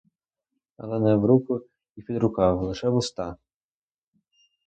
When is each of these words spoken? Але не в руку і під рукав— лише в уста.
Але 0.77 0.99
не 0.99 1.15
в 1.15 1.25
руку 1.25 1.61
і 1.95 2.01
під 2.01 2.17
рукав— 2.17 2.61
лише 2.61 2.89
в 2.89 2.95
уста. 2.95 3.35